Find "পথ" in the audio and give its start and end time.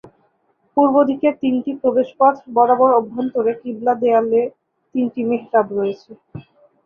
2.19-2.35